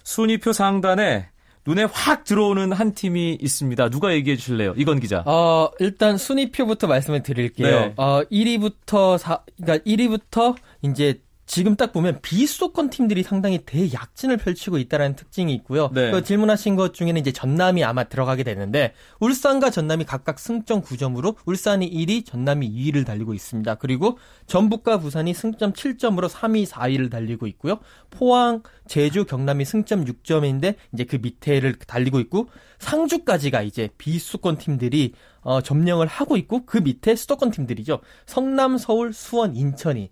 순위표 0.03 0.53
상단에 0.53 1.29
눈에 1.65 1.86
확 1.91 2.24
들어오는 2.25 2.72
한 2.74 2.93
팀이 2.93 3.38
있습니다. 3.41 3.89
누가 3.89 4.13
얘기해 4.13 4.36
주실래요? 4.36 4.74
이건 4.75 5.00
기자. 5.00 5.24
어, 5.25 5.69
일단 5.79 6.17
순위표부터 6.17 6.88
말씀을 6.88 7.24
드릴게요. 7.24 7.79
네. 7.79 7.93
어, 7.98 8.24
1위부터 8.31 9.17
4, 9.17 9.39
그러니까 9.57 9.83
1위부터 9.86 10.55
이제 10.83 11.22
지금 11.45 11.75
딱 11.75 11.91
보면 11.91 12.19
비수도권 12.21 12.89
팀들이 12.89 13.21
상당히 13.21 13.59
대약진을 13.65 14.38
펼치고 14.38 14.77
있다는 14.77 15.15
특징이 15.15 15.53
있고요. 15.55 15.89
네. 15.93 16.09
그 16.12 16.23
질문하신 16.23 16.75
것 16.75 16.93
중에는 16.93 17.19
이제 17.19 17.31
전남이 17.31 17.83
아마 17.83 18.05
들어가게 18.05 18.43
되는데 18.43 18.93
울산과 19.19 19.69
전남이 19.69 20.05
각각 20.05 20.39
승점 20.39 20.81
9점으로 20.81 21.35
울산이 21.45 21.89
1위, 21.89 22.25
전남이 22.25 22.71
2위를 22.71 23.05
달리고 23.05 23.33
있습니다. 23.33 23.75
그리고 23.75 24.17
전북과 24.47 25.00
부산이 25.00 25.33
승점 25.33 25.73
7점으로 25.73 26.29
3위, 26.29 26.65
4위를 26.65 27.12
달리고 27.12 27.47
있고요. 27.47 27.79
포항, 28.09 28.63
제주, 28.88 29.25
경남이 29.25 29.65
승점 29.65 30.05
6점인데 30.05 30.75
이제 30.93 31.03
그 31.03 31.17
밑에를 31.21 31.75
달리고 31.75 32.19
있고 32.21 32.47
상주까지가 32.79 33.63
이제 33.63 33.89
비수도권 33.97 34.57
팀들이 34.57 35.13
어, 35.41 35.62
점령을 35.62 36.07
하고 36.07 36.38
있고 36.38 36.65
그 36.65 36.77
밑에 36.77 37.15
수도권 37.15 37.51
팀들이죠. 37.51 38.00
성남, 38.25 38.77
서울, 38.77 39.12
수원, 39.13 39.55
인천이 39.55 40.09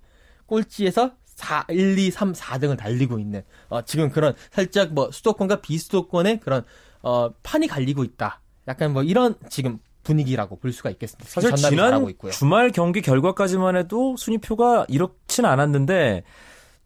꼴찌에서 0.52 1.16
4, 1.42 1.66
1, 1.70 1.98
2, 1.98 2.12
3, 2.12 2.34
4등을 2.34 2.78
달리고 2.78 3.20
있는 3.20 3.42
어, 3.70 3.82
지금 3.82 4.10
그런 4.10 4.34
살짝 4.52 4.94
뭐 4.94 5.10
수도권과 5.12 5.62
비수도권의 5.62 6.40
그런 6.40 6.64
어, 7.02 7.32
판이 7.44 7.68
갈리고 7.68 8.04
있다. 8.04 8.42
약간 8.68 8.94
뭐 8.94 9.04
이런 9.04 9.36
지금 9.50 9.80
분위기라고 10.04 10.60
볼 10.60 10.72
수가 10.72 10.90
있겠습니다. 10.92 11.30
사실 11.30 11.56
지난. 11.56 12.06
주말 12.32 12.72
경기 12.72 13.02
결과까지만 13.02 13.76
해도 13.76 14.16
순위표가 14.18 14.86
이렇진 14.88 15.46
않았는데 15.46 16.24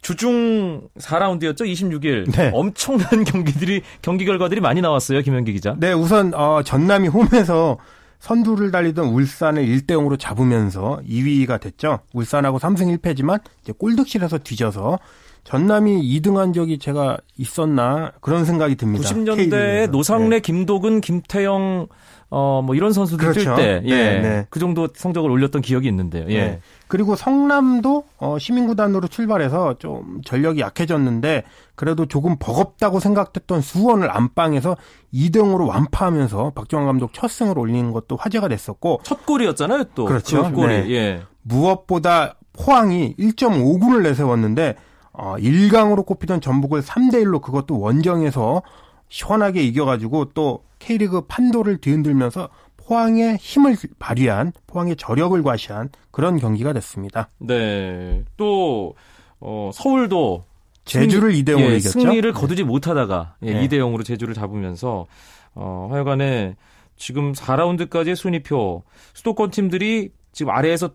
주중 0.01 0.87
4라운드였죠? 0.99 1.61
26일. 1.61 2.31
네. 2.31 2.51
엄청난 2.53 3.23
경기들이 3.23 3.81
경기 4.01 4.23
결과들이 4.25 4.61
많이 4.61 4.81
나왔어요. 4.81 5.21
김현기 5.21 5.51
기자. 5.53 5.75
네, 5.79 5.93
우선 5.93 6.33
어, 6.33 6.61
전남이 6.63 7.07
홈에서 7.07 7.77
선두를 8.25 8.71
달리던 8.71 9.07
울산을 9.09 9.63
1대 9.67 9.91
0으로 9.91 10.17
잡으면서 10.19 10.99
2위가 11.07 11.59
됐죠. 11.59 11.99
울산하고 12.11 12.57
3승 12.57 12.97
1패지만 12.97 13.39
이제 13.61 13.71
골득실에서 13.77 14.39
뒤져서 14.39 14.97
전남이 15.43 16.01
2등한 16.01 16.51
적이 16.51 16.79
제가 16.79 17.19
있었나 17.37 18.13
그런 18.21 18.43
생각이 18.43 18.77
듭니다. 18.77 19.07
90년대에 19.07 19.35
K리그에서. 19.35 19.91
노상래, 19.91 20.29
네. 20.37 20.39
김도근, 20.39 21.01
김태영 21.01 21.87
어 22.29 22.61
뭐 22.65 22.75
이런 22.75 22.91
선수들 22.91 23.27
그렇죠. 23.33 23.51
뛸 23.51 23.55
때, 23.55 23.81
예, 23.85 23.95
네, 23.95 24.19
네. 24.21 24.47
그 24.49 24.59
정도 24.59 24.87
성적을 24.93 25.29
올렸던 25.29 25.61
기억이 25.61 25.87
있는데요. 25.87 26.25
예. 26.29 26.39
네. 26.39 26.59
그리고 26.87 27.15
성남도 27.15 28.03
어, 28.17 28.37
시민구단으로 28.39 29.07
출발해서 29.07 29.75
좀 29.77 30.21
전력이 30.25 30.59
약해졌는데 30.61 31.43
그래도 31.75 32.05
조금 32.05 32.35
버겁다고 32.39 32.99
생각했던 32.99 33.61
수원을 33.61 34.09
안방에서 34.15 34.75
2등으로 35.13 35.67
완파하면서 35.67 36.51
박정환 36.55 36.87
감독 36.87 37.13
첫 37.13 37.29
승을 37.29 37.57
올리는 37.57 37.91
것도 37.91 38.15
화제가 38.15 38.47
됐었고 38.47 39.01
첫 39.03 39.25
골이었잖아요, 39.25 39.85
또. 39.95 40.05
그렇죠. 40.05 40.43
그 40.43 40.51
골이. 40.51 40.67
네. 40.67 40.91
예. 40.91 41.21
무엇보다 41.43 42.35
포항이 42.53 43.15
1.5군을 43.17 44.01
내세웠는데 44.01 44.75
어, 45.13 45.35
1강으로 45.37 46.05
꼽히던 46.05 46.41
전북을 46.41 46.81
3대 46.81 47.23
1로 47.23 47.41
그것도 47.41 47.79
원정에서 47.79 48.63
시원하게 49.09 49.61
이겨가지고 49.63 50.31
또 50.33 50.63
K리그 50.85 51.21
판도를 51.21 51.77
뒤흔들면서 51.77 52.49
포항의 52.77 53.37
힘을 53.37 53.75
발휘한 53.97 54.53
포항의 54.67 54.95
저력을 54.97 55.41
과시한 55.41 55.89
그런 56.11 56.37
경기가 56.37 56.73
됐습니다. 56.73 57.29
네. 57.39 58.23
또 58.37 58.93
어, 59.39 59.71
서울도 59.73 60.45
제주를 60.85 61.31
2대 61.33 61.55
0으로 61.55 61.61
예, 61.61 61.77
이겼죠. 61.77 61.99
승리를 61.99 62.31
거두지 62.33 62.63
못하다가 62.63 63.35
예, 63.41 63.53
네. 63.53 63.67
2대 63.67 63.73
0으로 63.79 64.05
제주를 64.05 64.35
잡으면서 64.35 65.07
어, 65.55 65.89
하여간에 65.91 66.55
지금 66.95 67.33
4라운드까지의 67.33 68.15
순위표 68.15 68.83
수도권 69.15 69.49
팀들이 69.49 70.11
지금 70.31 70.51
아래에서 70.51 70.91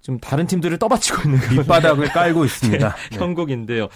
좀 0.00 0.18
다른 0.18 0.46
팀들을 0.46 0.78
떠받치고 0.78 1.28
있는 1.28 1.40
밑바닥을 1.50 2.08
깔고 2.08 2.44
있습니다. 2.46 2.96
네. 3.12 3.18
형국인데요. 3.18 3.88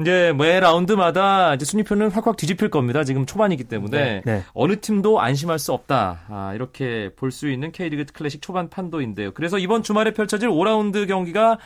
이제 0.00 0.32
매 0.36 0.60
라운드마다 0.60 1.54
이제 1.54 1.64
순위표는 1.64 2.10
확확 2.10 2.36
뒤집힐 2.36 2.70
겁니다. 2.70 3.04
지금 3.04 3.26
초반이기 3.26 3.64
때문에 3.64 4.22
네. 4.24 4.42
어느 4.54 4.80
팀도 4.80 5.20
안심할 5.20 5.58
수 5.58 5.72
없다. 5.72 6.20
아, 6.28 6.52
이렇게 6.54 7.10
볼 7.16 7.30
수 7.30 7.48
있는 7.48 7.70
K리그 7.72 8.06
클래식 8.12 8.42
초반 8.42 8.68
판도인데요. 8.68 9.32
그래서 9.32 9.58
이번 9.58 9.82
주말에 9.82 10.12
펼쳐질 10.12 10.48
5라운드 10.48 11.06
경기가 11.06 11.58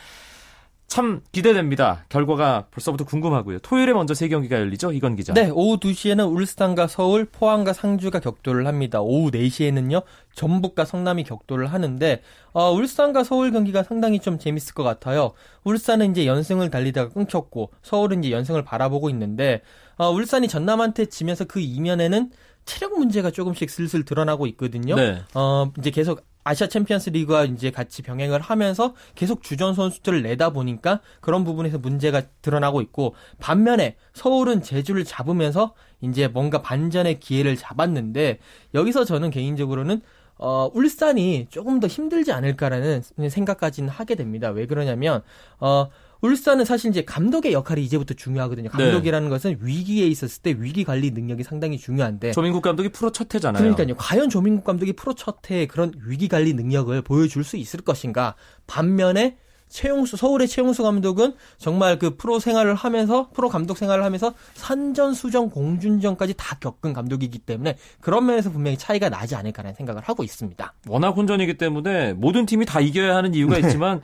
참 0.87 1.21
기대됩니다. 1.31 2.05
결과가 2.09 2.67
벌써부터 2.71 3.05
궁금하고요. 3.05 3.59
토요일에 3.59 3.93
먼저 3.93 4.13
세 4.13 4.27
경기가 4.27 4.57
열리죠. 4.59 4.93
이건 4.93 5.15
기자. 5.15 5.33
네, 5.33 5.49
오후 5.49 5.77
2시에는 5.77 6.31
울산과 6.31 6.87
서울, 6.87 7.25
포항과 7.25 7.73
상주가 7.73 8.19
격돌을 8.19 8.67
합니다. 8.67 9.01
오후 9.01 9.31
4시에는요, 9.31 10.03
전북과 10.35 10.85
성남이 10.85 11.23
격돌을 11.23 11.73
하는데, 11.73 12.21
어, 12.53 12.71
울산과 12.71 13.23
서울 13.23 13.51
경기가 13.51 13.83
상당히 13.83 14.19
좀 14.19 14.39
재밌을 14.39 14.73
것 14.73 14.83
같아요. 14.83 15.33
울산은 15.63 16.11
이제 16.11 16.25
연승을 16.25 16.69
달리다가 16.69 17.11
끊겼고, 17.11 17.71
서울은 17.81 18.23
이제 18.23 18.31
연승을 18.31 18.63
바라보고 18.63 19.09
있는데, 19.09 19.61
어, 19.97 20.09
울산이 20.11 20.47
전남한테 20.47 21.05
지면서 21.07 21.45
그 21.45 21.59
이면에는 21.59 22.31
체력 22.65 22.97
문제가 22.97 23.31
조금씩 23.31 23.69
슬슬 23.69 24.05
드러나고 24.05 24.47
있거든요. 24.47 24.95
네. 24.95 25.21
어, 25.33 25.71
이제 25.77 25.91
계속 25.91 26.23
아시아 26.45 26.67
챔피언스 26.67 27.09
리그와 27.09 27.45
이제 27.45 27.71
같이 27.71 28.03
병행을 28.03 28.39
하면서 28.39 28.93
계속 29.15 29.41
주전 29.41 29.73
선수들을 29.73 30.21
내다 30.21 30.51
보니까 30.51 31.01
그런 31.19 31.43
부분에서 31.43 31.79
문제가 31.79 32.21
드러나고 32.43 32.81
있고 32.81 33.15
반면에 33.39 33.95
서울은 34.13 34.61
제주를 34.61 35.03
잡으면서 35.05 35.73
이제 36.01 36.27
뭔가 36.27 36.61
반전의 36.61 37.19
기회를 37.19 37.57
잡았는데 37.57 38.37
여기서 38.75 39.05
저는 39.05 39.31
개인적으로는 39.31 40.01
어, 40.37 40.69
울산이 40.73 41.47
조금 41.49 41.79
더 41.79 41.87
힘들지 41.87 42.31
않을까라는 42.31 43.01
생각까지는 43.29 43.89
하게 43.89 44.15
됩니다. 44.15 44.49
왜 44.49 44.65
그러냐면, 44.65 45.23
어, 45.59 45.89
울산은 46.25 46.65
사실 46.65 46.89
이제 46.89 47.03
감독의 47.03 47.53
역할이 47.53 47.83
이제부터 47.83 48.15
중요하거든요. 48.15 48.69
네. 48.69 48.83
감독이라는 48.83 49.29
것은 49.29 49.59
위기에 49.61 50.07
있었을 50.07 50.41
때 50.41 50.55
위기 50.57 50.83
관리 50.83 51.11
능력이 51.11 51.43
상당히 51.43 51.77
중요한데. 51.77 52.31
조민국 52.31 52.61
감독이 52.61 52.89
프로 52.89 53.11
첫 53.11 53.33
해잖아요. 53.33 53.61
그러니까요. 53.61 53.95
과연 53.95 54.29
조민국 54.29 54.63
감독이 54.63 54.93
프로 54.93 55.13
첫 55.13 55.49
해에 55.49 55.67
그런 55.67 55.93
위기 56.05 56.27
관리 56.27 56.53
능력을 56.53 56.99
보여줄 57.03 57.43
수 57.43 57.57
있을 57.57 57.81
것인가? 57.81 58.35
반면에 58.65 59.37
최용수 59.67 60.15
서울의 60.17 60.47
최용수 60.47 60.83
감독은 60.83 61.33
정말 61.57 61.99
그 61.99 62.15
프로 62.15 62.39
생활을 62.39 62.75
하면서 62.75 63.29
프로 63.33 63.49
감독 63.49 63.77
생활을 63.77 64.03
하면서 64.03 64.33
산전 64.53 65.13
수전 65.13 65.49
공준전까지 65.49 66.35
다 66.37 66.57
겪은 66.59 66.93
감독이기 66.93 67.39
때문에 67.39 67.77
그런 67.99 68.25
면에서 68.25 68.51
분명히 68.51 68.77
차이가 68.77 69.09
나지 69.09 69.35
않을까라는 69.35 69.75
생각을 69.75 70.01
하고 70.03 70.23
있습니다. 70.23 70.73
워낙 70.87 71.09
혼전이기 71.09 71.57
때문에 71.57 72.13
모든 72.13 72.45
팀이 72.45 72.65
다 72.65 72.79
이겨야 72.79 73.15
하는 73.15 73.33
이유가 73.33 73.59
네. 73.59 73.67
있지만 73.67 74.01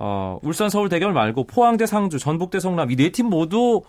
어, 0.00 0.38
울산 0.42 0.70
서울 0.70 0.88
대결 0.88 1.12
말고 1.12 1.46
포항 1.48 1.76
대 1.76 1.86
상주, 1.86 2.18
전북 2.18 2.50
대 2.50 2.60
성남 2.60 2.90
이 2.90 2.96
네 2.96 3.10
팀 3.10 3.26
모두 3.26 3.82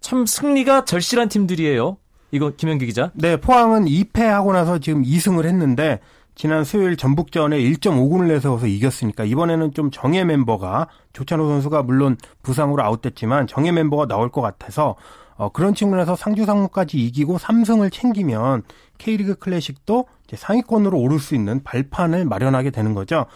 참 0.00 0.26
승리가 0.26 0.84
절실한 0.84 1.28
팀들이에요. 1.28 1.96
이거 2.32 2.50
김현기 2.56 2.86
기자. 2.86 3.10
네, 3.14 3.36
포항은 3.36 3.84
2패하고 3.84 4.52
나서 4.52 4.78
지금 4.78 5.02
2승을 5.02 5.44
했는데 5.46 6.00
지난 6.34 6.64
수요일 6.64 6.96
전북전에 6.96 7.58
1.5군을 7.58 8.26
내세워서 8.26 8.66
이겼으니까 8.66 9.24
이번에는 9.24 9.72
좀 9.72 9.90
정예 9.90 10.24
멤버가 10.24 10.88
조찬호 11.14 11.48
선수가 11.48 11.84
물론 11.84 12.16
부상으로 12.42 12.82
아웃됐지만 12.82 13.46
정예 13.46 13.72
멤버가 13.72 14.06
나올 14.06 14.30
것 14.30 14.42
같아서 14.42 14.96
어, 15.36 15.50
그런 15.50 15.74
측면에서 15.74 16.16
상주 16.16 16.44
상무까지 16.44 16.98
이기고 16.98 17.38
3승을 17.38 17.92
챙기면 17.92 18.64
K리그 18.98 19.36
클래식도 19.36 20.06
상위권으로 20.34 20.98
오를 20.98 21.18
수 21.20 21.34
있는 21.34 21.62
발판을 21.62 22.24
마련하게 22.24 22.70
되는 22.70 22.94
거죠. 22.94 23.26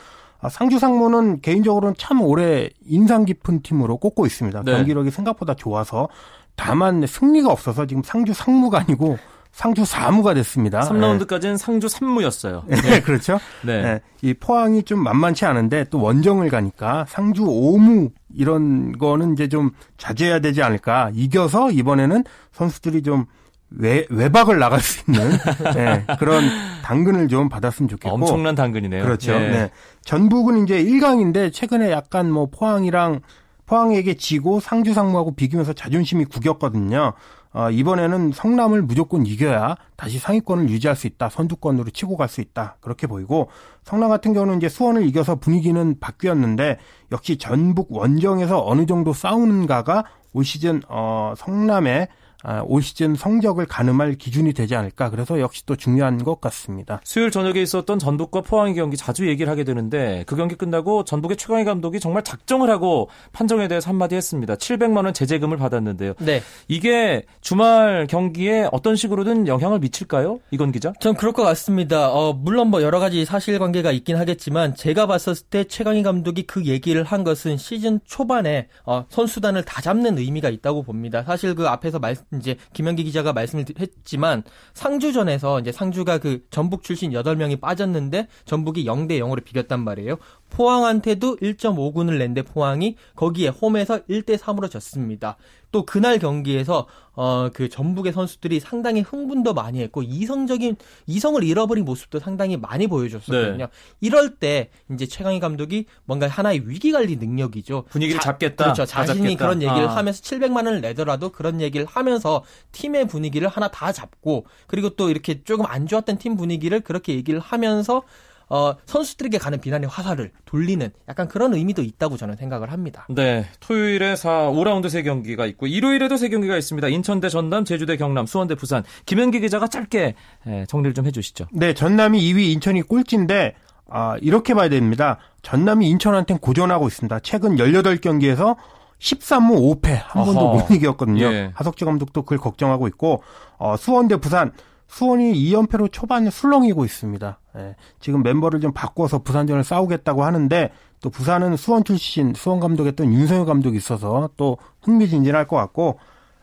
아, 0.41 0.49
상주 0.49 0.79
상무는 0.79 1.41
개인적으로는 1.41 1.95
참 1.99 2.23
올해 2.23 2.71
인상 2.87 3.25
깊은 3.25 3.63
팀으로 3.63 3.99
꼽고 3.99 4.27
있습니다. 4.27 4.63
네. 4.65 4.73
경기력이 4.73 5.11
생각보다 5.11 5.55
좋아서 5.55 6.09
다만 6.57 7.07
승리가 7.07 7.51
없어서 7.51 7.87
지금 7.87 8.03
상주 8.03 8.33
상무가 8.33 8.81
아니고 8.81 9.19
상주 9.53 9.85
사무가 9.85 10.33
됐습니다. 10.35 10.81
3라운드까지는 10.81 11.57
상주 11.57 11.89
3무였어요. 11.89 12.63
네, 12.69 13.01
그렇죠. 13.01 13.39
네. 13.63 13.83
네, 13.83 14.01
이 14.23 14.35
포항이 14.35 14.85
좀 14.85 15.03
만만치 15.03 15.45
않은데 15.45 15.85
또 15.91 16.01
원정을 16.01 16.49
가니까 16.51 17.05
상주 17.09 17.43
5무 17.45 18.11
이런 18.35 18.93
거는 18.93 19.33
이제 19.33 19.49
좀 19.49 19.71
자제해야 19.99 20.41
되지 20.41 20.63
않을까. 20.63 21.11
이겨서 21.15 21.71
이번에는 21.71 22.25
선수들이 22.53 23.03
좀 23.03 23.27
외, 23.71 24.07
외박을 24.11 24.59
나갈 24.59 24.81
수 24.81 25.03
있는 25.09 25.31
네, 25.75 26.05
그런 26.19 26.45
당근을 26.83 27.29
좀 27.29 27.49
받았으면 27.49 27.89
좋겠고 27.89 28.15
엄청난 28.15 28.55
당근이네요. 28.55 29.05
그렇죠. 29.05 29.33
예. 29.33 29.39
네. 29.39 29.71
전북은 30.05 30.65
이제 30.65 30.83
1강인데 30.83 31.53
최근에 31.53 31.91
약간 31.91 32.31
뭐 32.31 32.47
포항이랑 32.47 33.21
포항에게 33.67 34.15
지고 34.15 34.59
상주 34.59 34.93
상무하고 34.95 35.37
비기면서 35.37 35.73
자존심이 35.73 36.25
구겼거든요. 36.25 37.13
어, 37.53 37.69
이번에는 37.71 38.31
성남을 38.33 38.83
무조건 38.83 39.27
이겨야 39.27 39.77
다시 39.97 40.19
상위권을 40.19 40.69
유지할 40.71 40.97
수 40.97 41.07
있다. 41.09 41.29
선두권으로 41.29 41.91
치고 41.91 42.17
갈 42.17 42.29
수 42.29 42.41
있다. 42.41 42.77
그렇게 42.81 43.07
보이고 43.09 43.49
성남 43.85 44.09
같은 44.09 44.33
경우는 44.35 44.57
이제 44.59 44.69
수원을 44.69 45.05
이겨서 45.07 45.37
분위기는 45.37 45.99
바뀌었는데 46.01 46.79
역시 47.13 47.39
전북 47.39 47.93
원정에서 47.93 48.65
어느 48.65 48.87
정도 48.87 49.13
싸우는가가 49.13 50.05
올 50.33 50.45
시즌 50.45 50.81
어, 50.89 51.35
성남의 51.37 52.09
아, 52.43 52.63
올 52.67 52.83
시즌 52.83 53.15
성적을 53.15 53.67
가늠할 53.67 54.15
기준이 54.15 54.53
되지 54.53 54.75
않을까. 54.75 55.11
그래서 55.11 55.41
역시 55.41 55.65
또 55.67 55.77
중요한 55.77 56.19
것 56.19 56.41
같습니다. 56.41 57.01
수요일 57.05 57.31
저녁에 57.31 57.61
있었던 57.61 57.99
전북과 57.99 58.43
포항의 58.43 58.75
경기 58.75 58.97
자주 58.97 59.29
얘기를 59.29 59.51
하게 59.51 59.65
되는데 59.65 60.25
그 60.27 60.37
경기 60.37 60.55
끝나고 60.55 61.05
전북의 61.05 61.37
최강희 61.37 61.65
감독이 61.65 62.01
정말 62.01 62.23
작정을 62.25 62.71
하고 62.71 63.09
판정에 63.33 63.69
대해서 63.69 63.91
한마디 63.91 64.15
했습니다. 64.15 64.55
700만 64.55 65.05
원 65.05 65.15
제재금을 65.15 65.57
받았는데요. 65.59 66.15
네. 66.21 66.43
이게 66.69 67.25
주말 67.41 68.07
경기에 68.09 68.69
어떤 68.73 68.97
식으로든 68.97 69.47
영향을 69.47 69.79
미칠까요? 69.81 70.41
이건 70.51 70.73
기자? 70.73 70.93
전 71.01 71.15
그럴 71.15 71.33
것 71.33 71.43
같습니다. 71.43 72.13
어, 72.13 72.33
물론 72.33 72.69
뭐 72.69 72.83
여러 72.83 72.99
가지 73.01 73.25
사실관계가 73.25 73.93
있긴 73.93 74.17
하겠지만 74.17 74.75
제가 74.75 75.07
봤었을 75.07 75.47
때 75.49 75.65
최강희 75.65 76.03
감독이 76.03 76.45
그 76.45 76.65
얘기를 76.65 77.05
한 77.05 77.25
것은 77.25 77.57
시즌 77.57 78.01
초반에 78.05 78.69
어, 78.85 79.05
선수단을 79.09 79.65
다 79.65 79.83
잡는 79.83 80.19
의미가 80.19 80.49
있다고 80.49 80.83
봅니다. 80.83 81.23
사실 81.23 81.55
그 81.55 81.69
앞에서 81.69 81.99
말, 81.99 82.17
이제 82.39 82.57
김현기 82.73 83.05
기자가 83.05 83.33
말씀을 83.33 83.65
했지만 83.79 84.43
상주전에서 84.75 85.61
이제 85.61 85.73
상주가 85.73 86.19
그 86.19 86.45
전북 86.51 86.83
출신 86.83 87.11
8명이 87.11 87.61
빠졌는데 87.61 88.29
전북이 88.45 88.85
0대 88.85 89.19
0으로 89.19 89.45
비겼단 89.45 89.81
말이에요. 89.83 90.17
포항한테도 90.51 91.37
1.5군을 91.37 92.19
낸 92.19 92.35
데 92.35 92.43
포항이 92.43 92.97
거기에 93.17 93.49
홈에서 93.49 94.05
1대 94.07 94.37
3으로 94.37 94.71
졌습니다. 94.71 95.37
또 95.71 95.85
그날 95.85 96.19
경기에서 96.19 96.87
어 97.15 97.51
그 97.53 97.69
전북의 97.69 98.13
선수들이 98.13 98.61
상당히 98.61 99.01
흥분도 99.01 99.55
많이 99.55 99.81
했고 99.81 100.03
이성적인 100.03 100.77
이성을 101.07 101.43
잃어버린 101.43 101.85
모습도 101.85 102.19
상당히 102.19 102.57
많이 102.57 102.87
보여줬었거든요. 102.87 103.67
네. 103.67 103.71
이럴 104.01 104.37
때 104.37 104.71
이제 104.93 105.07
최강희 105.07 105.41
감독이 105.41 105.87
뭔가 106.05 106.29
하나의 106.29 106.69
위기 106.69 106.93
관리 106.93 107.17
능력이죠. 107.17 107.85
분위기를 107.91 108.21
잡겠다. 108.21 108.65
그렇죠. 108.65 108.85
다 108.85 109.05
자신이 109.05 109.31
잡겠다. 109.31 109.45
그런 109.45 109.63
얘기를 109.63 109.89
아. 109.89 109.97
하면서 109.97 110.23
700만 110.23 110.57
원을 110.57 110.81
내더라도 110.81 111.31
그런 111.31 111.61
얘기를 111.61 111.87
하면서 111.87 112.45
팀의 112.73 113.09
분위기를 113.09 113.49
하나 113.49 113.69
다 113.69 113.93
잡고 113.93 114.47
그리고 114.67 114.91
또 114.91 115.11
이렇게 115.11 115.43
조금 115.43 115.67
안 115.67 115.87
좋았던 115.87 116.19
팀 116.19 116.37
분위기를 116.37 116.81
그렇게 116.81 117.15
얘기를 117.15 117.41
하면서 117.41 118.03
어, 118.51 118.75
선수들에게 118.85 119.39
가는 119.39 119.61
비난의 119.61 119.89
화살을 119.89 120.33
돌리는 120.45 120.91
약간 121.09 121.29
그런 121.29 121.55
의미도 121.55 121.83
있다고 121.83 122.17
저는 122.17 122.37
생각을 122.37 122.73
합니다. 122.73 123.07
네, 123.09 123.47
토요일에 123.61 124.17
4, 124.17 124.51
5라운드 124.51 124.91
세 124.91 125.03
경기가 125.03 125.47
있고 125.47 125.69
일요일에도 125.69 126.17
세 126.17 126.29
경기가 126.29 126.57
있습니다. 126.57 126.89
인천 126.89 127.21
대 127.21 127.29
전남, 127.29 127.65
제주 127.65 127.87
대 127.87 127.97
경남, 127.97 128.27
수원 128.27 128.49
대 128.49 128.57
부산. 128.57 128.83
김현기 129.07 129.41
기자가 129.41 129.69
짧게 129.69 130.15
예, 130.49 130.67
정리를 130.69 130.95
좀 130.95 131.07
해주시죠. 131.07 131.47
네, 131.53 131.75
전남이 131.75 132.21
2위, 132.21 132.53
인천이 132.53 132.83
꼴찌인데 132.83 133.55
아, 133.89 134.17
이렇게 134.21 134.55
봐야 134.55 134.69
됩니다. 134.69 135.19
전남이 135.43 135.89
인천한테는 135.89 136.41
고전하고 136.41 136.89
있습니다. 136.89 137.21
최근 137.21 137.57
18경기에서 137.57 138.57
13무 138.99 139.81
5패 139.81 139.99
한 140.05 140.25
번도 140.25 140.41
어허. 140.41 140.59
못 140.59 140.71
이겼거든요. 140.75 141.25
예. 141.33 141.51
하석지 141.55 141.85
감독도 141.85 142.23
그걸 142.23 142.39
걱정하고 142.39 142.87
있고 142.89 143.23
어, 143.59 143.77
수원 143.77 144.09
대 144.09 144.17
부산 144.17 144.53
수원이 144.91 145.33
2연패로 145.35 145.93
초반에 145.93 146.31
술렁이고 146.31 146.85
있습니다. 146.85 147.39
예, 147.57 147.77
지금 148.01 148.23
멤버를 148.23 148.61
좀 148.61 148.73
바꿔서 148.73 149.21
부산전을 149.21 149.63
싸우겠다고 149.63 150.25
하는데 150.25 150.71
또 151.01 151.11
부산은 151.11 151.57
수원 151.57 151.85
출신 151.85 152.35
수원 152.35 152.59
감독했던 152.59 153.13
윤성효 153.13 153.45
감독이 153.45 153.77
있어서 153.77 154.29
또 154.37 154.59
흥미진진할 154.83 155.47
것 155.47 155.57
같고 155.57 155.99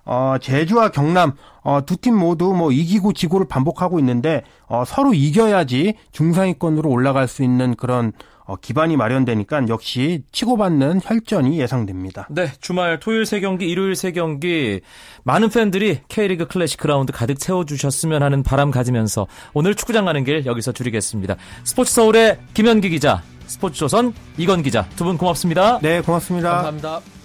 어, 0.06 0.38
제주와 0.40 0.90
경남 0.92 1.34
어, 1.64 1.82
두 1.86 1.98
팀 1.98 2.16
모두 2.16 2.54
뭐 2.54 2.72
이기고 2.72 3.12
지고를 3.12 3.48
반복하고 3.50 4.00
있는데 4.00 4.44
어, 4.68 4.84
서로 4.86 5.14
이겨야지 5.14 5.96
중상위권으로 6.14 6.90
올라갈 6.90 7.28
수 7.28 7.44
있는 7.44 7.76
그런 7.76 8.14
어, 8.14 8.37
기반이 8.56 8.96
마련되니까 8.96 9.68
역시 9.68 10.24
치고받는 10.32 11.02
혈전이 11.04 11.60
예상됩니다. 11.60 12.28
네, 12.30 12.52
주말 12.62 13.00
토요일 13.00 13.26
세 13.26 13.40
경기, 13.40 13.68
일요일 13.70 13.96
세 13.96 14.12
경기 14.12 14.80
많은 15.24 15.50
팬들이 15.50 16.00
K리그 16.08 16.48
클래식 16.48 16.80
그라운드 16.80 17.12
가득 17.12 17.40
채워주셨으면 17.40 18.24
하는 18.24 18.44
바람 18.44 18.72
가지면서 18.72 19.28
오늘 19.54 19.76
축구장 19.76 20.06
가는 20.06 20.24
길 20.24 20.46
여기서 20.46 20.72
줄이겠습니다. 20.72 21.36
스포츠 21.64 21.94
서울의 21.94 22.40
김현기 22.54 22.90
기자, 22.90 23.22
스포츠조선 23.48 24.14
이건 24.38 24.62
기자 24.64 24.88
두 24.96 25.04
분 25.04 25.18
고맙습니다. 25.18 25.80
네, 25.80 26.02
고맙습니다. 26.02 26.50
감사합니다. 26.50 27.17